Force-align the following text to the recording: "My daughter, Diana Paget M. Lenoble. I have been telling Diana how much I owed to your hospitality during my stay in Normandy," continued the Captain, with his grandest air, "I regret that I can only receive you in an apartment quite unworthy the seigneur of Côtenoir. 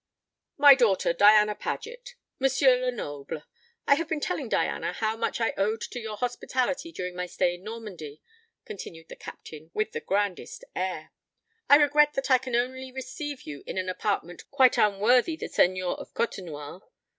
"My 0.57 0.73
daughter, 0.73 1.13
Diana 1.13 1.53
Paget 1.53 2.15
M. 2.43 2.49
Lenoble. 2.81 3.43
I 3.85 3.93
have 3.93 4.07
been 4.09 4.19
telling 4.19 4.49
Diana 4.49 4.93
how 4.93 5.15
much 5.15 5.39
I 5.39 5.53
owed 5.59 5.81
to 5.81 5.99
your 5.99 6.17
hospitality 6.17 6.91
during 6.91 7.15
my 7.15 7.27
stay 7.27 7.53
in 7.53 7.63
Normandy," 7.63 8.23
continued 8.65 9.09
the 9.09 9.15
Captain, 9.15 9.69
with 9.75 9.93
his 9.93 10.01
grandest 10.07 10.63
air, 10.75 11.11
"I 11.69 11.75
regret 11.75 12.13
that 12.13 12.31
I 12.31 12.39
can 12.39 12.55
only 12.55 12.91
receive 12.91 13.43
you 13.43 13.63
in 13.67 13.77
an 13.77 13.89
apartment 13.89 14.49
quite 14.49 14.79
unworthy 14.79 15.35
the 15.37 15.49
seigneur 15.49 15.91
of 15.91 16.15
Côtenoir. 16.15 16.81